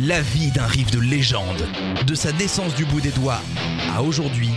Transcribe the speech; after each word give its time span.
La 0.00 0.22
vie 0.22 0.50
d'un 0.50 0.66
riff 0.66 0.90
de 0.90 0.98
légende, 0.98 1.68
de 2.06 2.14
sa 2.14 2.32
naissance 2.32 2.74
du 2.74 2.86
bout 2.86 3.02
des 3.02 3.10
doigts 3.10 3.42
à 3.94 4.02
aujourd'hui, 4.02 4.48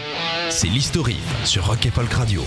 c'est 0.55 0.67
l'historique 0.67 1.17
sur 1.43 1.65
Rock 1.67 1.85
et 1.85 1.91
Folk 1.91 2.13
Radio. 2.13 2.41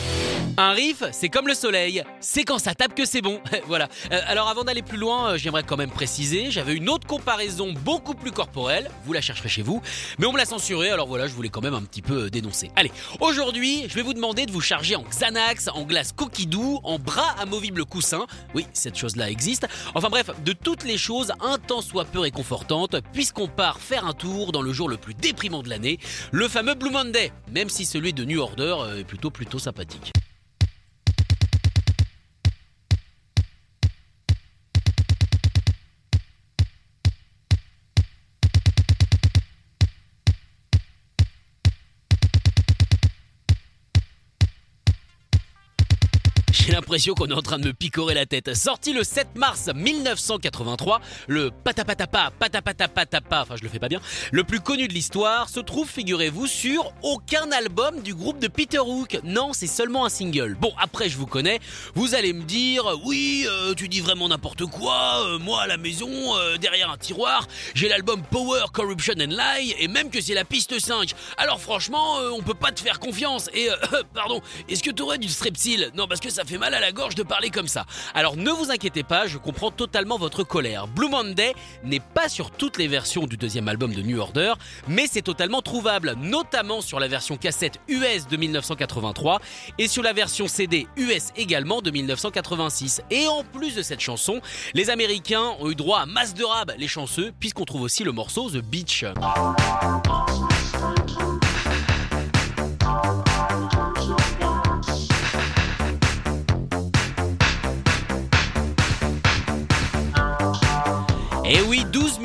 Un 0.57 0.71
riff, 0.71 1.05
c'est 1.12 1.29
comme 1.29 1.47
le 1.47 1.53
soleil, 1.53 2.03
c'est 2.21 2.43
quand 2.43 2.59
ça 2.59 2.75
tape 2.75 2.95
que 2.95 3.05
c'est 3.05 3.21
bon. 3.21 3.39
voilà. 3.67 3.87
Euh, 4.11 4.21
alors 4.27 4.48
avant 4.48 4.65
d'aller 4.65 4.81
plus 4.81 4.97
loin, 4.97 5.33
euh, 5.33 5.37
j'aimerais 5.37 5.62
quand 5.62 5.77
même 5.77 5.91
préciser, 5.91 6.51
j'avais 6.51 6.73
une 6.73 6.89
autre 6.89 7.07
comparaison 7.07 7.75
beaucoup 7.84 8.15
plus 8.15 8.33
corporelle, 8.33 8.91
vous 9.05 9.12
la 9.12 9.21
chercherez 9.21 9.51
chez 9.51 9.61
vous, 9.61 9.83
mais 10.19 10.27
on 10.27 10.33
me 10.33 10.39
l'a 10.39 10.47
censurée, 10.47 10.89
alors 10.89 11.07
voilà, 11.07 11.29
je 11.29 11.34
voulais 11.34 11.51
quand 11.51 11.61
même 11.61 11.75
un 11.75 11.83
petit 11.83 12.01
peu 12.01 12.25
euh, 12.25 12.31
dénoncer. 12.31 12.71
Allez, 12.77 12.91
aujourd'hui, 13.21 13.84
je 13.89 13.95
vais 13.95 14.03
vous 14.03 14.15
demander 14.15 14.47
de 14.47 14.53
vous 14.53 14.62
charger 14.62 14.97
en 14.97 15.03
Xanax, 15.03 15.69
en 15.75 15.84
glace 15.84 16.12
coquidou, 16.12 16.81
en 16.84 16.98
bras 16.98 17.37
amovible 17.39 17.84
coussin, 17.84 18.27
oui, 18.55 18.67
cette 18.73 18.97
chose-là 18.97 19.31
existe, 19.31 19.67
enfin 19.95 20.09
bref, 20.09 20.31
de 20.47 20.55
toutes 20.55 20.84
les 20.84 20.97
choses 20.97 21.33
un 21.43 21.59
tant 21.59 21.83
soit 21.83 22.06
peu 22.06 22.20
réconfortantes, 22.20 22.97
puisqu'on 23.12 23.48
part 23.48 23.81
faire 23.81 24.06
un 24.06 24.14
tour 24.14 24.51
dans 24.53 24.62
le 24.62 24.73
jour 24.73 24.89
le 24.89 24.97
plus 24.97 25.12
déprimant 25.12 25.62
de 25.62 25.69
l'année, 25.69 25.98
le 26.33 26.48
fameux 26.48 26.75
Blue 26.75 26.91
Monday, 26.91 27.33
même 27.53 27.69
si 27.69 27.84
celui 27.99 28.13
de 28.13 28.25
New 28.25 28.39
Order 28.39 28.77
est 28.97 29.03
plutôt 29.03 29.33
plutôt 29.33 29.59
sympathique. 29.59 30.13
J'ai 46.69 46.74
l'impression 46.74 47.14
qu'on 47.14 47.28
est 47.28 47.33
en 47.33 47.41
train 47.41 47.58
de 47.58 47.66
me 47.66 47.72
picorer 47.72 48.12
la 48.12 48.27
tête. 48.27 48.55
Sorti 48.55 48.92
le 48.92 49.02
7 49.02 49.36
mars 49.36 49.70
1983, 49.74 51.00
le 51.27 51.50
patapatapa, 51.50 52.30
patapatapatapa, 52.38 53.41
enfin 53.41 53.55
je 53.56 53.62
le 53.62 53.70
fais 53.70 53.78
pas 53.78 53.88
bien, 53.88 54.02
le 54.33 54.44
plus 54.44 54.61
connu 54.61 54.86
de 54.86 54.92
l'histoire, 54.92 55.48
se 55.48 55.61
trouve, 55.61 55.89
figurez-vous, 55.89 56.46
sur 56.46 56.92
aucun 57.02 57.50
album 57.52 58.02
du 58.02 58.14
groupe 58.14 58.39
de 58.39 58.48
Peter 58.48 58.80
Hook. 58.80 59.19
Non, 59.24 59.55
c'est 59.55 59.66
seulement 59.66 60.05
un 60.05 60.11
single. 60.11 60.58
Bon, 60.61 60.74
après 60.78 61.08
je 61.08 61.16
vous 61.16 61.24
connais, 61.24 61.58
vous 61.94 62.14
allez 62.14 62.34
me 62.34 62.42
dire, 62.42 62.84
oui, 63.02 63.46
euh, 63.48 63.72
tu 63.72 63.89
dis 63.89 64.02
vraiment 64.02 64.28
n'importe 64.28 64.66
quoi, 64.66 65.24
euh, 65.24 65.39
moi 65.39 65.62
à 65.62 65.66
la 65.66 65.78
maison, 65.78 66.36
euh, 66.36 66.58
derrière 66.58 66.91
un 66.91 66.98
tiroir, 66.98 67.48
j'ai 67.72 67.89
l'album 67.89 68.22
Power, 68.30 68.64
Corruption 68.74 69.14
and 69.14 69.30
Lie, 69.30 69.74
et 69.78 69.89
même 69.89 70.11
que 70.11 70.20
c'est 70.20 70.34
la 70.34 70.44
piste 70.44 70.78
5. 70.78 71.14
Alors 71.39 71.62
franchement, 71.62 72.19
euh, 72.19 72.28
on 72.30 72.42
peut 72.42 72.52
pas 72.52 72.72
te 72.72 72.80
faire 72.80 73.00
confiance. 73.00 73.48
Et, 73.55 73.70
euh, 73.70 73.77
pardon, 74.12 74.42
est-ce 74.69 74.83
que 74.83 74.91
t'aurais 74.91 75.16
du 75.16 75.28
strepsil? 75.28 75.92
Non, 75.94 76.06
parce 76.06 76.20
que 76.20 76.28
ça 76.28 76.44
fait 76.44 76.58
mal 76.59 76.75
à 76.75 76.81
la 76.81 76.92
gorge 76.92 77.14
de 77.14 77.23
parler 77.23 77.51
comme 77.51 77.69
ça. 77.69 77.87
Alors 78.14 78.37
ne 78.37 78.51
vous 78.51 78.70
inquiétez 78.70 79.03
pas, 79.03 79.27
je 79.27 79.39
comprends 79.39 79.70
totalement 79.70 80.19
votre 80.19 80.42
colère. 80.42 80.87
Blue 80.87 81.09
Monday 81.09 81.55
n'est 81.84 82.01
pas 82.01 82.28
sur 82.28 82.51
toutes 82.51 82.78
les 82.78 82.89
versions 82.89 83.27
du 83.27 83.37
deuxième 83.37 83.69
album 83.69 83.95
de 83.95 84.03
New 84.03 84.19
Order, 84.19 84.55
mais 84.89 85.06
c'est 85.11 85.23
totalement 85.23 85.62
trouvable, 85.62 86.14
notamment 86.19 86.81
sur 86.81 87.01
la 87.01 87.09
version 87.09 87.36
cassette 87.36 87.79
US 87.89 88.27
de 88.27 88.36
1983 88.36 89.41
et 89.79 89.89
sur 89.89 90.02
la 90.02 90.13
version 90.13 90.48
CD 90.48 90.86
US 90.96 91.29
également 91.36 91.80
de 91.80 91.91
1986. 91.91 93.02
Et 93.11 93.27
en 93.27 93.45
plus 93.45 93.75
de 93.75 93.83
cette 93.83 94.01
chanson, 94.01 94.40
les 94.75 94.90
Américains 94.90 95.55
ont 95.61 95.70
eu 95.70 95.75
droit 95.75 96.01
à 96.01 96.07
masse 96.07 96.35
de 96.35 96.45
rab, 96.45 96.73
les 96.77 96.89
chanceux, 96.89 97.33
puisqu'on 97.39 97.64
trouve 97.64 97.83
aussi 97.83 98.05
le 98.05 98.13
morceau 98.13 98.51
The 98.51 98.63
Beach. 98.63 99.05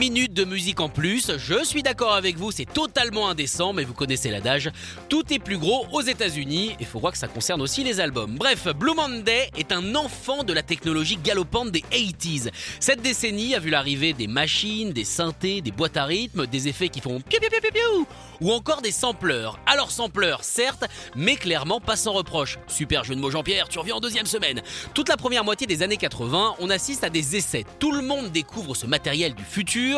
Minutes 0.09 0.33
de 0.33 0.43
musique 0.43 0.81
en 0.81 0.89
plus, 0.89 1.31
je 1.37 1.63
suis 1.63 1.81
d'accord 1.81 2.11
avec 2.11 2.35
vous, 2.35 2.51
c'est 2.51 2.65
totalement 2.65 3.29
indécent, 3.29 3.71
mais 3.71 3.85
vous 3.85 3.93
connaissez 3.93 4.29
l'adage, 4.29 4.69
tout 5.07 5.23
est 5.33 5.39
plus 5.39 5.57
gros 5.57 5.87
aux 5.93 6.01
États-Unis, 6.01 6.75
et 6.81 6.83
faut 6.83 6.99
voir 6.99 7.13
que 7.13 7.17
ça 7.17 7.29
concerne 7.29 7.61
aussi 7.61 7.85
les 7.85 8.01
albums. 8.01 8.35
Bref, 8.37 8.67
Blue 8.75 8.93
Monday 8.93 9.49
est 9.57 9.71
un 9.71 9.95
enfant 9.95 10.43
de 10.43 10.51
la 10.51 10.61
technologie 10.61 11.15
galopante 11.15 11.71
des 11.71 11.79
80s. 11.79 12.49
Cette 12.81 13.01
décennie 13.01 13.55
a 13.55 13.59
vu 13.59 13.69
l'arrivée 13.69 14.11
des 14.11 14.27
machines, 14.27 14.91
des 14.91 15.05
synthés, 15.05 15.61
des 15.61 15.71
boîtes 15.71 15.95
à 15.95 16.03
rythme, 16.03 16.47
des 16.47 16.67
effets 16.67 16.89
qui 16.89 16.99
font 16.99 17.21
piou 17.21 17.39
piou 17.39 17.49
piou 17.49 17.71
piou 17.71 18.07
ou 18.41 18.51
encore 18.51 18.81
des 18.81 18.91
sampleurs. 18.91 19.57
Alors 19.65 19.89
sampleurs, 19.89 20.43
certes, 20.43 20.83
mais 21.15 21.37
clairement 21.37 21.79
pas 21.79 21.95
sans 21.95 22.11
reproche. 22.11 22.59
Super 22.67 23.05
jeu 23.05 23.15
de 23.15 23.21
mots 23.21 23.31
Jean-Pierre, 23.31 23.69
tu 23.69 23.79
reviens 23.79 23.95
en 23.95 24.01
deuxième 24.01 24.25
semaine. 24.25 24.61
Toute 24.93 25.07
la 25.07 25.15
première 25.15 25.45
moitié 25.45 25.65
des 25.65 25.81
années 25.81 25.95
80, 25.95 26.55
on 26.59 26.69
assiste 26.69 27.05
à 27.05 27.09
des 27.09 27.37
essais. 27.37 27.65
Tout 27.79 27.93
le 27.93 28.01
monde 28.01 28.31
découvre 28.31 28.75
ce 28.75 28.85
matériel 28.85 29.33
du 29.33 29.45
futur, 29.45 29.92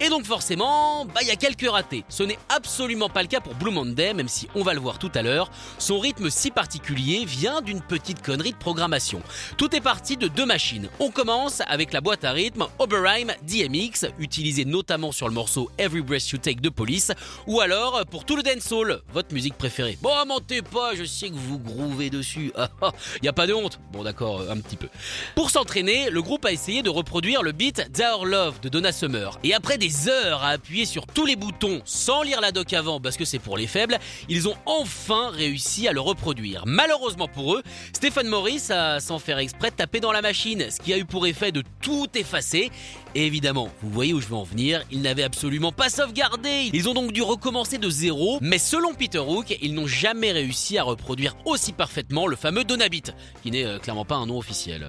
et 0.00 0.08
donc 0.08 0.24
forcément, 0.24 1.04
bah 1.04 1.20
il 1.22 1.28
y 1.28 1.30
a 1.30 1.36
quelques 1.36 1.68
ratés. 1.68 2.04
Ce 2.08 2.22
n'est 2.22 2.38
absolument 2.48 3.08
pas 3.08 3.22
le 3.22 3.28
cas 3.28 3.40
pour 3.40 3.54
Blue 3.54 3.70
Monday, 3.70 4.14
même 4.14 4.28
si 4.28 4.48
on 4.54 4.62
va 4.62 4.74
le 4.74 4.80
voir 4.80 4.98
tout 4.98 5.10
à 5.14 5.22
l'heure. 5.22 5.50
Son 5.78 5.98
rythme 5.98 6.30
si 6.30 6.50
particulier 6.50 7.24
vient 7.24 7.60
d'une 7.60 7.80
petite 7.80 8.22
connerie 8.22 8.52
de 8.52 8.56
programmation. 8.56 9.22
Tout 9.56 9.74
est 9.74 9.80
parti 9.80 10.16
de 10.16 10.28
deux 10.28 10.46
machines. 10.46 10.88
On 11.00 11.10
commence 11.10 11.62
avec 11.66 11.92
la 11.92 12.00
boîte 12.00 12.24
à 12.24 12.32
rythme 12.32 12.66
Oberheim 12.78 13.28
DMX, 13.42 14.10
utilisée 14.18 14.64
notamment 14.64 15.12
sur 15.12 15.28
le 15.28 15.34
morceau 15.34 15.70
Every 15.78 16.02
Breath 16.02 16.30
You 16.30 16.38
Take 16.38 16.60
de 16.60 16.68
Police, 16.68 17.12
ou 17.46 17.60
alors 17.60 18.04
pour 18.10 18.24
tout 18.24 18.36
le 18.36 18.42
dancehall, 18.42 19.00
votre 19.12 19.32
musique 19.34 19.54
préférée. 19.54 19.98
Bon, 20.02 20.10
mentez 20.26 20.62
pas, 20.62 20.94
je 20.94 21.04
sais 21.04 21.28
que 21.28 21.34
vous 21.34 21.58
grouvez 21.58 22.10
dessus. 22.10 22.52
Il 23.22 23.24
y 23.24 23.28
a 23.28 23.32
pas 23.32 23.46
de 23.46 23.54
honte. 23.54 23.80
Bon, 23.92 24.02
d'accord, 24.02 24.42
un 24.48 24.58
petit 24.58 24.76
peu. 24.76 24.88
Pour 25.34 25.50
s'entraîner, 25.50 26.10
le 26.10 26.22
groupe 26.22 26.44
a 26.44 26.52
essayé 26.52 26.82
de 26.82 26.90
reproduire 26.90 27.42
le 27.42 27.52
beat 27.52 27.82
Our 28.00 28.26
Love 28.26 28.60
de 28.60 28.68
Donna 28.68 28.92
Summer. 28.92 29.37
Et 29.44 29.54
après 29.54 29.78
des 29.78 30.08
heures 30.08 30.42
à 30.42 30.50
appuyer 30.50 30.84
sur 30.84 31.06
tous 31.06 31.24
les 31.24 31.36
boutons 31.36 31.80
sans 31.84 32.22
lire 32.22 32.40
la 32.40 32.50
doc 32.50 32.72
avant 32.72 33.00
parce 33.00 33.16
que 33.16 33.24
c'est 33.24 33.38
pour 33.38 33.56
les 33.56 33.66
faibles, 33.66 33.98
ils 34.28 34.48
ont 34.48 34.56
enfin 34.66 35.30
réussi 35.30 35.86
à 35.86 35.92
le 35.92 36.00
reproduire. 36.00 36.64
Malheureusement 36.66 37.28
pour 37.28 37.54
eux, 37.54 37.62
Stephen 37.92 38.26
Morris 38.26 38.64
a 38.70 39.00
sans 39.00 39.18
faire 39.18 39.38
exprès 39.38 39.70
tapé 39.70 40.00
dans 40.00 40.12
la 40.12 40.22
machine, 40.22 40.66
ce 40.70 40.80
qui 40.80 40.92
a 40.92 40.98
eu 40.98 41.04
pour 41.04 41.26
effet 41.26 41.52
de 41.52 41.62
tout 41.80 42.08
effacer. 42.14 42.70
Et 43.14 43.26
évidemment, 43.26 43.68
vous 43.82 43.90
voyez 43.90 44.12
où 44.12 44.20
je 44.20 44.26
veux 44.26 44.34
en 44.34 44.42
venir, 44.42 44.82
ils 44.90 45.02
n'avaient 45.02 45.22
absolument 45.22 45.72
pas 45.72 45.88
sauvegardé. 45.88 46.70
Ils 46.72 46.88
ont 46.88 46.94
donc 46.94 47.12
dû 47.12 47.22
recommencer 47.22 47.78
de 47.78 47.88
zéro, 47.88 48.38
mais 48.40 48.58
selon 48.58 48.92
Peter 48.94 49.18
Hook, 49.18 49.56
ils 49.62 49.74
n'ont 49.74 49.86
jamais 49.86 50.32
réussi 50.32 50.78
à 50.78 50.82
reproduire 50.82 51.36
aussi 51.44 51.72
parfaitement 51.72 52.26
le 52.26 52.36
fameux 52.36 52.64
Donabit, 52.64 53.04
qui 53.42 53.50
n'est 53.50 53.64
euh, 53.64 53.78
clairement 53.78 54.04
pas 54.04 54.16
un 54.16 54.26
nom 54.26 54.38
officiel. 54.38 54.88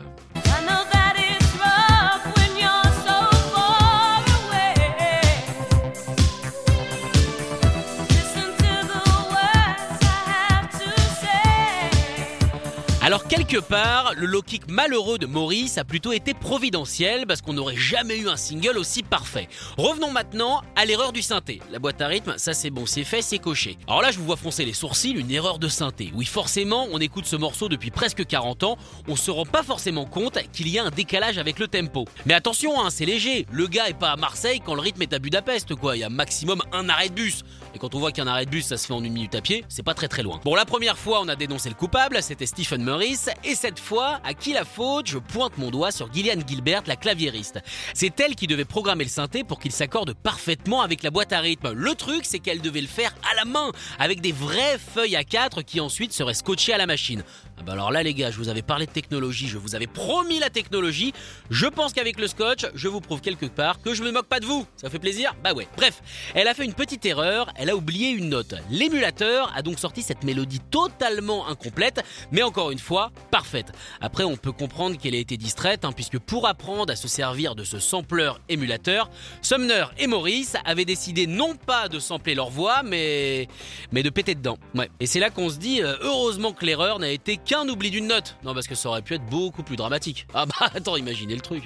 Alors 13.09 13.23
quelque 13.23 13.57
part, 13.57 14.13
le 14.15 14.27
low 14.27 14.43
kick 14.43 14.69
malheureux 14.69 15.17
de 15.17 15.25
Maurice 15.25 15.79
a 15.79 15.83
plutôt 15.83 16.11
été 16.11 16.35
providentiel 16.35 17.25
parce 17.25 17.41
qu'on 17.41 17.53
n'aurait 17.53 17.75
jamais 17.75 18.19
eu 18.19 18.29
un 18.29 18.37
single 18.37 18.77
aussi 18.77 19.01
parfait. 19.01 19.49
Revenons 19.79 20.11
maintenant 20.11 20.61
à 20.75 20.85
l'erreur 20.85 21.11
du 21.11 21.23
synthé. 21.23 21.59
La 21.71 21.79
boîte 21.79 21.99
à 22.03 22.07
rythme, 22.07 22.35
ça 22.37 22.53
c'est 22.53 22.69
bon, 22.69 22.85
c'est 22.85 23.03
fait, 23.03 23.23
c'est 23.23 23.39
coché. 23.39 23.79
Alors 23.87 24.03
là, 24.03 24.11
je 24.11 24.19
vous 24.19 24.25
vois 24.25 24.35
froncer 24.35 24.63
les 24.63 24.73
sourcils, 24.73 25.13
une 25.13 25.31
erreur 25.31 25.57
de 25.57 25.67
synthé. 25.67 26.11
Oui, 26.13 26.25
forcément, 26.25 26.87
on 26.91 26.99
écoute 26.99 27.25
ce 27.25 27.35
morceau 27.35 27.67
depuis 27.67 27.89
presque 27.89 28.27
40 28.27 28.61
ans, 28.61 28.77
on 29.07 29.15
se 29.15 29.31
rend 29.31 29.47
pas 29.47 29.63
forcément 29.63 30.05
compte 30.05 30.37
qu'il 30.53 30.67
y 30.67 30.77
a 30.77 30.83
un 30.83 30.91
décalage 30.91 31.39
avec 31.39 31.57
le 31.57 31.67
tempo. 31.67 32.05
Mais 32.27 32.35
attention, 32.35 32.79
hein, 32.79 32.91
c'est 32.91 33.05
léger. 33.05 33.47
Le 33.51 33.65
gars 33.65 33.89
est 33.89 33.97
pas 33.97 34.11
à 34.11 34.17
Marseille 34.17 34.61
quand 34.63 34.75
le 34.75 34.81
rythme 34.81 35.01
est 35.01 35.13
à 35.13 35.17
Budapest, 35.17 35.73
quoi. 35.73 35.97
Il 35.97 36.01
y 36.01 36.03
a 36.03 36.09
maximum 36.09 36.61
un 36.73 36.87
arrêt 36.89 37.09
de 37.09 37.15
bus. 37.15 37.41
Et 37.73 37.79
quand 37.79 37.95
on 37.95 37.99
voit 37.99 38.11
qu'un 38.11 38.27
arrêt 38.27 38.45
de 38.45 38.51
bus, 38.51 38.67
ça 38.67 38.77
se 38.77 38.85
fait 38.85 38.93
en 38.93 39.03
une 39.03 39.13
minute 39.13 39.33
à 39.33 39.41
pied, 39.41 39.65
c'est 39.67 39.81
pas 39.81 39.95
très 39.95 40.07
très 40.07 40.21
loin. 40.21 40.39
Bon, 40.43 40.53
la 40.53 40.65
première 40.65 40.97
fois, 40.97 41.21
on 41.21 41.27
a 41.27 41.35
dénoncé 41.35 41.69
le 41.69 41.75
coupable, 41.75 42.21
c'était 42.21 42.45
Stephen 42.45 42.83
Et 43.01 43.55
cette 43.55 43.79
fois, 43.79 44.19
à 44.25 44.33
qui 44.33 44.51
la 44.51 44.65
faute? 44.65 45.07
Je 45.07 45.17
pointe 45.17 45.57
mon 45.57 45.71
doigt 45.71 45.91
sur 45.91 46.11
Gillian 46.11 46.41
Gilbert, 46.45 46.83
la 46.85 46.95
claviériste. 46.95 47.59
C'est 47.93 48.19
elle 48.19 48.35
qui 48.35 48.47
devait 48.47 48.65
programmer 48.65 49.05
le 49.05 49.09
synthé 49.09 49.43
pour 49.43 49.59
qu'il 49.59 49.71
s'accorde 49.71 50.13
parfaitement 50.13 50.81
avec 50.81 51.03
la 51.03 51.09
boîte 51.09 51.31
à 51.31 51.39
rythme. 51.39 51.71
Le 51.71 51.95
truc, 51.95 52.25
c'est 52.25 52.39
qu'elle 52.39 52.61
devait 52.61 52.81
le 52.81 52.87
faire 52.87 53.15
à 53.31 53.35
la 53.35 53.45
main, 53.45 53.71
avec 53.99 54.19
des 54.19 54.31
vraies 54.31 54.77
feuilles 54.77 55.15
à 55.15 55.23
4 55.23 55.61
qui 55.61 55.79
ensuite 55.79 56.11
seraient 56.11 56.33
scotchées 56.33 56.73
à 56.73 56.77
la 56.77 56.87
machine. 56.87 57.23
Ah 57.59 57.63
bah 57.65 57.73
alors 57.73 57.91
là 57.91 58.03
les 58.03 58.13
gars, 58.13 58.31
je 58.31 58.37
vous 58.37 58.47
avais 58.47 58.61
parlé 58.61 58.85
de 58.85 58.91
technologie, 58.91 59.49
je 59.49 59.57
vous 59.57 59.75
avais 59.75 59.85
promis 59.85 60.39
la 60.39 60.49
technologie. 60.49 61.13
Je 61.49 61.65
pense 61.65 61.91
qu'avec 61.91 62.17
le 62.17 62.27
scotch, 62.27 62.65
je 62.73 62.87
vous 62.87 63.01
prouve 63.01 63.19
quelque 63.19 63.47
part 63.47 63.81
que 63.81 63.93
je 63.93 64.01
me 64.01 64.11
moque 64.11 64.27
pas 64.27 64.39
de 64.39 64.45
vous. 64.45 64.65
Ça 64.77 64.89
fait 64.89 64.97
plaisir 64.97 65.35
Bah 65.43 65.51
ouais. 65.51 65.67
Bref, 65.75 66.01
elle 66.35 66.47
a 66.47 66.53
fait 66.53 66.63
une 66.63 66.73
petite 66.73 67.05
erreur, 67.05 67.51
elle 67.57 67.69
a 67.69 67.75
oublié 67.75 68.11
une 68.11 68.29
note. 68.29 68.55
L'émulateur 68.69 69.51
a 69.57 69.61
donc 69.61 69.77
sorti 69.77 70.03
cette 70.03 70.23
mélodie 70.23 70.61
totalement 70.71 71.47
incomplète, 71.47 72.01
mais 72.31 72.43
encore 72.43 72.71
une 72.71 72.79
fois, 72.79 73.11
parfaite. 73.29 73.73
Après, 73.99 74.23
on 74.23 74.37
peut 74.37 74.53
comprendre 74.53 74.97
qu'elle 74.97 75.15
a 75.15 75.17
été 75.17 75.35
distraite, 75.35 75.83
hein, 75.83 75.91
puisque 75.91 76.17
pour 76.17 76.47
apprendre 76.47 76.93
à 76.93 76.95
se 76.95 77.09
servir 77.09 77.55
de 77.55 77.65
ce 77.65 77.79
sampleur 77.79 78.39
émulateur, 78.47 79.09
Sumner 79.41 79.85
et 79.97 80.07
Maurice 80.07 80.55
avaient 80.63 80.85
décidé 80.85 81.27
non 81.27 81.57
pas 81.57 81.89
de 81.89 81.99
sampler 81.99 82.35
leur 82.35 82.51
voix, 82.51 82.83
mais, 82.83 83.49
mais 83.91 84.01
de 84.01 84.09
péter 84.09 84.33
dedans. 84.35 84.57
Ouais. 84.75 84.89
Et 85.01 85.07
c'est 85.07 85.19
là 85.19 85.29
qu'on 85.29 85.49
se 85.49 85.57
dit, 85.57 85.83
euh, 85.83 85.97
heureusement 85.99 86.53
que 86.53 86.65
l'erreur 86.65 86.99
n'a 86.99 87.09
été 87.09 87.37
qu'un 87.49 87.67
oubli 87.67 87.89
d'une 87.89 88.05
note. 88.05 88.35
Non, 88.43 88.53
parce 88.53 88.67
que 88.67 88.75
ça 88.75 88.89
aurait 88.89 89.01
pu 89.01 89.15
être 89.15 89.25
beaucoup 89.25 89.63
plus 89.63 89.75
dramatique. 89.75 90.27
Ah 90.35 90.45
bah 90.45 90.69
attends, 90.75 90.97
imaginez 90.97 91.33
le 91.33 91.41
truc. 91.41 91.63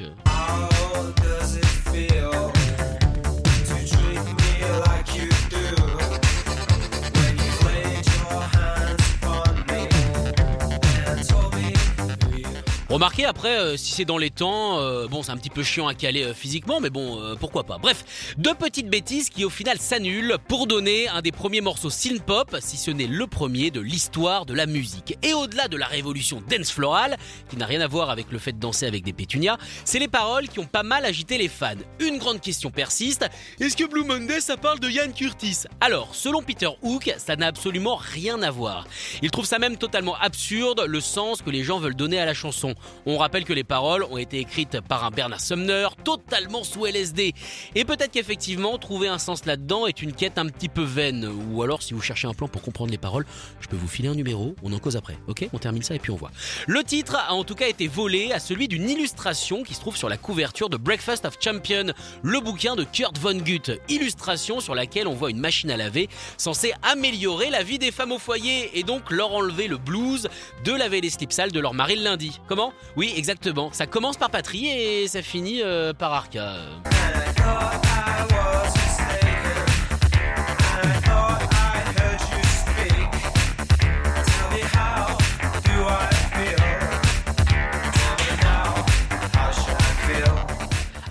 Remarquez 12.93 13.25
après, 13.25 13.57
euh, 13.57 13.75
si 13.75 13.91
c'est 13.91 14.05
dans 14.05 14.19
les 14.19 14.29
temps, 14.29 14.77
euh, 14.77 15.07
bon 15.07 15.23
c'est 15.23 15.31
un 15.31 15.37
petit 15.37 15.49
peu 15.49 15.63
chiant 15.63 15.87
à 15.87 15.95
caler 15.95 16.25
euh, 16.25 16.33
physiquement, 16.35 16.79
mais 16.79 16.91
bon 16.91 17.19
pourquoi 17.39 17.63
pas. 17.63 17.79
Bref, 17.79 18.35
deux 18.37 18.53
petites 18.53 18.87
bêtises 18.87 19.31
qui 19.31 19.45
au 19.45 19.49
final 19.49 19.79
s'annulent 19.79 20.37
pour 20.47 20.67
donner 20.67 21.07
un 21.07 21.21
des 21.21 21.31
premiers 21.31 21.61
morceaux 21.61 21.89
synth-pop, 21.89 22.55
si 22.59 22.77
ce 22.77 22.91
n'est 22.91 23.07
le 23.07 23.25
premier 23.25 23.71
de 23.71 23.79
l'histoire 23.79 24.45
de 24.45 24.53
la 24.53 24.67
musique. 24.67 25.17
Et 25.23 25.33
au-delà 25.33 25.67
de 25.67 25.75
la 25.75 25.87
révolution 25.87 26.43
dance 26.47 26.69
florale, 26.69 27.17
qui 27.49 27.57
n'a 27.57 27.65
rien 27.65 27.81
à 27.81 27.87
voir 27.87 28.11
avec 28.11 28.31
le 28.31 28.37
fait 28.37 28.51
de 28.51 28.59
danser 28.59 28.85
avec 28.85 29.03
des 29.03 29.11
pétunias, 29.11 29.57
c'est 29.85 29.97
les 29.97 30.07
paroles 30.07 30.47
qui 30.47 30.59
ont 30.59 30.67
pas 30.67 30.83
mal 30.83 31.03
agité 31.03 31.39
les 31.39 31.49
fans. 31.49 31.73
Une 31.99 32.19
grande 32.19 32.41
question 32.41 32.69
persiste, 32.69 33.25
est-ce 33.59 33.75
que 33.75 33.85
Blue 33.85 34.03
Monday 34.03 34.39
ça 34.39 34.55
parle 34.55 34.79
de 34.79 34.89
Ian 34.89 35.11
Curtis? 35.11 35.63
Alors, 35.81 36.13
selon 36.13 36.43
Peter 36.43 36.69
Hook, 36.83 37.11
ça 37.17 37.35
n'a 37.37 37.47
absolument 37.47 37.95
rien 37.95 38.39
à 38.43 38.51
voir. 38.51 38.85
Il 39.23 39.31
trouve 39.31 39.45
ça 39.45 39.57
même 39.57 39.77
totalement 39.77 40.15
absurde, 40.17 40.85
le 40.87 41.01
sens 41.01 41.41
que 41.41 41.49
les 41.49 41.63
gens 41.63 41.79
veulent 41.79 41.95
donner 41.95 42.19
à 42.19 42.25
la 42.25 42.35
chanson. 42.35 42.75
On 43.05 43.17
rappelle 43.17 43.43
que 43.43 43.53
les 43.53 43.63
paroles 43.63 44.03
ont 44.09 44.17
été 44.17 44.39
écrites 44.39 44.81
par 44.81 45.03
un 45.03 45.11
Bernard 45.11 45.41
Sumner 45.41 45.87
totalement 46.03 46.63
sous 46.63 46.85
LSD. 46.85 47.33
Et 47.75 47.85
peut-être 47.85 48.11
qu'effectivement, 48.11 48.77
trouver 48.77 49.07
un 49.07 49.17
sens 49.17 49.45
là-dedans 49.45 49.87
est 49.87 50.01
une 50.01 50.13
quête 50.13 50.37
un 50.37 50.47
petit 50.47 50.69
peu 50.69 50.83
vaine. 50.83 51.29
Ou 51.51 51.63
alors, 51.63 51.81
si 51.81 51.93
vous 51.93 52.01
cherchez 52.01 52.27
un 52.27 52.33
plan 52.33 52.47
pour 52.47 52.61
comprendre 52.61 52.91
les 52.91 52.97
paroles, 52.97 53.25
je 53.59 53.67
peux 53.67 53.75
vous 53.75 53.87
filer 53.87 54.09
un 54.09 54.15
numéro, 54.15 54.55
on 54.63 54.73
en 54.73 54.79
cause 54.79 54.95
après. 54.95 55.17
Ok 55.27 55.47
On 55.53 55.57
termine 55.57 55.83
ça 55.83 55.95
et 55.95 55.99
puis 55.99 56.11
on 56.11 56.15
voit. 56.15 56.31
Le 56.67 56.83
titre 56.83 57.15
a 57.15 57.33
en 57.33 57.43
tout 57.43 57.55
cas 57.55 57.67
été 57.67 57.87
volé 57.87 58.31
à 58.31 58.39
celui 58.39 58.67
d'une 58.67 58.89
illustration 58.89 59.63
qui 59.63 59.73
se 59.73 59.79
trouve 59.79 59.97
sur 59.97 60.09
la 60.09 60.17
couverture 60.17 60.69
de 60.69 60.77
Breakfast 60.77 61.25
of 61.25 61.37
Champion, 61.39 61.93
le 62.21 62.39
bouquin 62.39 62.75
de 62.75 62.83
Kurt 62.83 63.17
Vonnegut. 63.17 63.79
Illustration 63.89 64.59
sur 64.59 64.75
laquelle 64.75 65.07
on 65.07 65.13
voit 65.13 65.29
une 65.29 65.39
machine 65.39 65.71
à 65.71 65.77
laver 65.77 66.09
censée 66.37 66.73
améliorer 66.81 67.49
la 67.49 67.63
vie 67.63 67.79
des 67.79 67.91
femmes 67.91 68.11
au 68.11 68.19
foyer 68.19 68.77
et 68.77 68.83
donc 68.83 69.11
leur 69.11 69.33
enlever 69.33 69.67
le 69.67 69.77
blues 69.77 70.27
de 70.63 70.71
laver 70.71 71.01
les 71.01 71.09
slips 71.09 71.31
sales 71.31 71.51
de 71.51 71.59
leur 71.59 71.73
mari 71.73 71.95
le 71.95 72.03
lundi. 72.03 72.39
Comment? 72.47 72.72
Oui, 72.95 73.13
exactement. 73.15 73.69
Ça 73.71 73.87
commence 73.87 74.17
par 74.17 74.29
Patrie 74.29 74.67
et 74.67 75.07
ça 75.07 75.21
finit 75.21 75.61
euh, 75.63 75.93
par 75.93 76.13
Arca. 76.13 76.57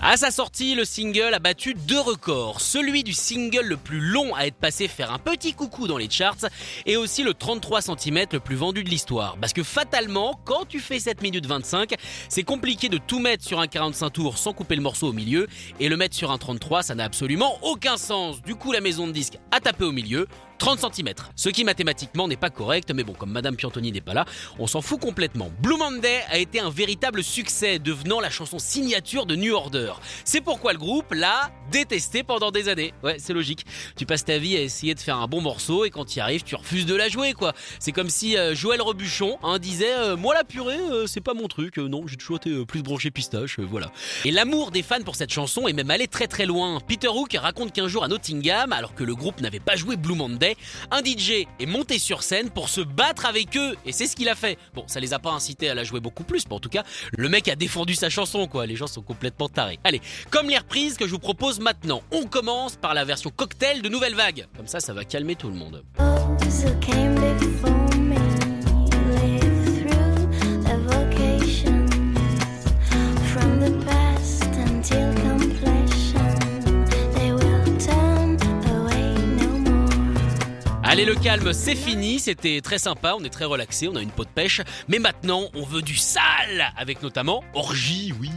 À 0.05 0.17
sa 0.17 0.31
sortie, 0.31 0.75
le 0.75 0.83
single 0.83 1.33
a 1.33 1.39
battu 1.39 1.75
deux 1.75 2.01
records. 2.01 2.59
Celui 2.59 3.05
du 3.05 3.13
single 3.13 3.65
le 3.65 3.77
plus 3.77 4.01
long 4.01 4.35
à 4.35 4.45
être 4.45 4.57
passé 4.57 4.89
faire 4.89 5.13
un 5.13 5.17
petit 5.17 5.53
coucou 5.53 5.87
dans 5.87 5.97
les 5.97 6.09
charts 6.09 6.45
et 6.85 6.97
aussi 6.97 7.23
le 7.23 7.33
33 7.33 7.83
cm 7.83 8.25
le 8.33 8.41
plus 8.41 8.57
vendu 8.57 8.83
de 8.83 8.89
l'histoire. 8.89 9.37
Parce 9.39 9.53
que 9.53 9.63
fatalement, 9.63 10.37
quand 10.43 10.65
tu 10.67 10.81
fais 10.81 10.99
7 10.99 11.21
minutes 11.21 11.45
25, 11.45 11.93
c'est 12.27 12.43
compliqué 12.43 12.89
de 12.89 12.97
tout 12.97 13.19
mettre 13.19 13.45
sur 13.45 13.61
un 13.61 13.67
45 13.67 14.09
tours 14.09 14.37
sans 14.37 14.51
couper 14.51 14.75
le 14.75 14.81
morceau 14.81 15.07
au 15.07 15.13
milieu 15.13 15.47
et 15.79 15.87
le 15.87 15.95
mettre 15.95 16.17
sur 16.17 16.31
un 16.31 16.37
33, 16.37 16.83
ça 16.83 16.95
n'a 16.95 17.05
absolument 17.05 17.57
aucun 17.61 17.95
sens. 17.95 18.41
Du 18.41 18.55
coup, 18.55 18.73
la 18.73 18.81
maison 18.81 19.07
de 19.07 19.13
disque 19.13 19.39
a 19.51 19.61
tapé 19.61 19.85
au 19.85 19.93
milieu. 19.93 20.27
30 20.57 20.93
cm. 20.93 21.13
Ce 21.35 21.49
qui 21.49 21.63
mathématiquement 21.63 22.27
n'est 22.27 22.37
pas 22.37 22.49
correct, 22.49 22.91
mais 22.93 23.03
bon, 23.03 23.13
comme 23.13 23.31
Madame 23.31 23.55
Piantoni 23.55 23.91
n'est 23.91 24.01
pas 24.01 24.13
là, 24.13 24.25
on 24.59 24.67
s'en 24.67 24.81
fout 24.81 24.99
complètement. 24.99 25.49
Blue 25.61 25.77
Monday 25.77 26.21
a 26.29 26.37
été 26.37 26.59
un 26.59 26.69
véritable 26.69 27.23
succès, 27.23 27.79
devenant 27.79 28.19
la 28.19 28.29
chanson 28.29 28.59
signature 28.59 29.25
de 29.25 29.35
New 29.35 29.53
Order. 29.53 29.93
C'est 30.25 30.41
pourquoi 30.41 30.73
le 30.73 30.79
groupe 30.79 31.13
l'a 31.13 31.51
détesté 31.71 32.23
pendant 32.23 32.51
des 32.51 32.69
années. 32.69 32.93
Ouais, 33.03 33.17
c'est 33.19 33.33
logique. 33.33 33.65
Tu 33.95 34.05
passes 34.05 34.25
ta 34.25 34.37
vie 34.37 34.55
à 34.55 34.61
essayer 34.61 34.95
de 34.95 34.99
faire 34.99 35.17
un 35.17 35.27
bon 35.27 35.41
morceau 35.41 35.85
et 35.85 35.89
quand 35.89 36.05
tu 36.05 36.17
y 36.17 36.21
arrives, 36.21 36.43
tu 36.43 36.55
refuses 36.55 36.85
de 36.85 36.95
la 36.95 37.09
jouer, 37.09 37.33
quoi. 37.33 37.53
C'est 37.79 37.91
comme 37.91 38.09
si 38.09 38.37
euh, 38.37 38.55
Joël 38.55 38.81
Rebuchon 38.81 39.37
hein, 39.43 39.59
disait 39.59 39.93
euh, 39.93 40.15
Moi, 40.15 40.33
la 40.33 40.43
purée, 40.43 40.77
euh, 40.77 41.07
c'est 41.07 41.21
pas 41.21 41.33
mon 41.33 41.47
truc. 41.47 41.77
Non, 41.77 42.07
j'ai 42.07 42.17
toujours 42.17 42.37
été 42.37 42.65
plus 42.65 42.81
branché 42.81 43.11
pistache, 43.11 43.59
voilà. 43.59 43.91
Et 44.25 44.31
l'amour 44.31 44.71
des 44.71 44.83
fans 44.83 45.01
pour 45.03 45.15
cette 45.15 45.31
chanson 45.31 45.67
est 45.67 45.73
même 45.73 45.91
allé 45.91 46.07
très 46.07 46.27
très 46.27 46.45
loin. 46.45 46.79
Peter 46.87 47.07
Hook 47.07 47.35
raconte 47.39 47.73
qu'un 47.73 47.87
jour 47.87 48.03
à 48.03 48.07
Nottingham, 48.07 48.73
alors 48.73 48.95
que 48.95 49.03
le 49.03 49.15
groupe 49.15 49.41
n'avait 49.41 49.59
pas 49.59 49.75
joué 49.75 49.95
Blue 49.95 50.15
Monday, 50.15 50.42
un 50.91 51.03
DJ 51.03 51.47
est 51.59 51.65
monté 51.65 51.99
sur 51.99 52.23
scène 52.23 52.49
pour 52.49 52.69
se 52.69 52.81
battre 52.81 53.25
avec 53.25 53.55
eux 53.57 53.75
et 53.85 53.91
c'est 53.91 54.07
ce 54.07 54.15
qu'il 54.15 54.29
a 54.29 54.35
fait. 54.35 54.57
Bon, 54.73 54.83
ça 54.87 54.99
les 54.99 55.13
a 55.13 55.19
pas 55.19 55.31
incités 55.31 55.69
à 55.69 55.75
la 55.75 55.83
jouer 55.83 55.99
beaucoup 55.99 56.23
plus, 56.23 56.45
mais 56.47 56.55
en 56.55 56.59
tout 56.59 56.69
cas, 56.69 56.83
le 57.17 57.29
mec 57.29 57.47
a 57.47 57.55
défendu 57.55 57.95
sa 57.95 58.09
chanson 58.09 58.47
quoi. 58.47 58.65
Les 58.65 58.75
gens 58.75 58.87
sont 58.87 59.01
complètement 59.01 59.49
tarés. 59.49 59.79
Allez, 59.83 60.01
comme 60.29 60.49
les 60.49 60.57
reprises 60.57 60.97
que 60.97 61.05
je 61.05 61.11
vous 61.11 61.19
propose 61.19 61.59
maintenant, 61.59 62.01
on 62.11 62.25
commence 62.25 62.75
par 62.75 62.93
la 62.93 63.05
version 63.05 63.29
cocktail 63.29 63.81
de 63.81 63.89
Nouvelle 63.89 64.15
Vague. 64.15 64.47
Comme 64.55 64.67
ça, 64.67 64.79
ça 64.79 64.93
va 64.93 65.03
calmer 65.03 65.35
tout 65.35 65.49
le 65.49 65.55
monde. 65.55 65.83
Allez, 80.93 81.05
le 81.05 81.15
calme, 81.15 81.53
c'est 81.53 81.73
fini. 81.73 82.19
C'était 82.19 82.61
très 82.61 82.77
sympa. 82.77 83.15
On 83.19 83.23
est 83.23 83.29
très 83.31 83.45
relaxé. 83.45 83.87
On 83.87 83.95
a 83.95 84.01
une 84.03 84.11
peau 84.11 84.25
de 84.25 84.29
pêche. 84.29 84.61
Mais 84.87 84.99
maintenant, 84.99 85.49
on 85.55 85.63
veut 85.63 85.81
du 85.81 85.95
sale. 85.95 86.71
Avec 86.77 87.01
notamment 87.01 87.43
Orgie, 87.55 88.13
oui. 88.21 88.29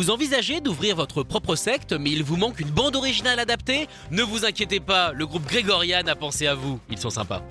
Vous 0.00 0.08
envisagez 0.08 0.62
d'ouvrir 0.62 0.96
votre 0.96 1.22
propre 1.22 1.56
secte, 1.56 1.92
mais 1.92 2.10
il 2.12 2.24
vous 2.24 2.38
manque 2.38 2.58
une 2.58 2.70
bande 2.70 2.96
originale 2.96 3.38
adaptée 3.38 3.86
Ne 4.10 4.22
vous 4.22 4.46
inquiétez 4.46 4.80
pas, 4.80 5.12
le 5.12 5.26
groupe 5.26 5.46
Grégorian 5.46 6.06
a 6.06 6.14
pensé 6.14 6.46
à 6.46 6.54
vous. 6.54 6.80
Ils 6.88 6.96
sont 6.96 7.10
sympas. 7.10 7.42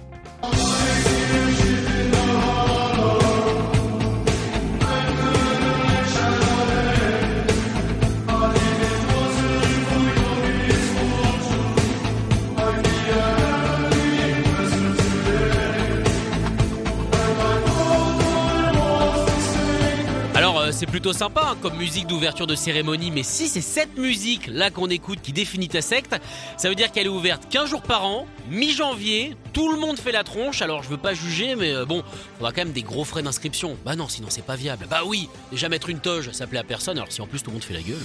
Alors 20.49 20.61
euh, 20.61 20.71
c'est 20.71 20.87
plutôt 20.87 21.13
sympa 21.13 21.49
hein, 21.51 21.57
comme 21.61 21.77
musique 21.77 22.07
d'ouverture 22.07 22.47
de 22.47 22.55
cérémonie, 22.55 23.11
mais 23.11 23.21
si 23.21 23.47
c'est 23.47 23.61
cette 23.61 23.99
musique 23.99 24.47
là 24.47 24.71
qu'on 24.71 24.87
écoute 24.87 25.19
qui 25.21 25.31
définit 25.31 25.67
ta 25.67 25.83
secte, 25.83 26.15
ça 26.57 26.69
veut 26.69 26.73
dire 26.73 26.91
qu'elle 26.91 27.05
est 27.05 27.09
ouverte 27.09 27.43
15 27.51 27.69
jours 27.69 27.83
par 27.83 28.03
an, 28.03 28.25
mi-janvier, 28.49 29.35
tout 29.53 29.71
le 29.71 29.77
monde 29.79 29.99
fait 29.99 30.11
la 30.11 30.23
tronche, 30.23 30.63
alors 30.63 30.81
je 30.81 30.89
veux 30.89 30.97
pas 30.97 31.13
juger, 31.13 31.55
mais 31.55 31.75
euh, 31.75 31.85
bon, 31.85 32.01
faudra 32.39 32.51
quand 32.51 32.63
même 32.63 32.71
des 32.71 32.81
gros 32.81 33.03
frais 33.03 33.21
d'inscription. 33.21 33.77
Bah 33.85 33.95
non, 33.95 34.07
sinon 34.07 34.29
c'est 34.31 34.43
pas 34.43 34.55
viable. 34.55 34.87
Bah 34.89 35.01
oui, 35.05 35.29
déjà 35.51 35.69
mettre 35.69 35.87
une 35.87 35.99
toge, 35.99 36.31
ça 36.31 36.47
plaît 36.47 36.57
à 36.57 36.63
personne, 36.63 36.97
alors 36.97 37.11
si 37.11 37.21
en 37.21 37.27
plus 37.27 37.43
tout 37.43 37.51
le 37.51 37.53
monde 37.53 37.63
fait 37.63 37.75
la 37.75 37.83
gueule. 37.83 38.01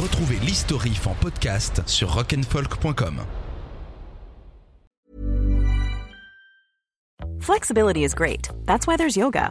Retrouvez 0.00 0.38
l'Historif 0.46 1.08
en 1.08 1.14
podcast 1.14 1.82
sur 1.86 2.14
rock'n'folk.com. 2.14 3.24
Flexibility 7.40 8.04
is 8.04 8.14
great. 8.14 8.48
That's 8.64 8.86
why 8.86 8.96
there's 8.96 9.16
yoga. 9.16 9.50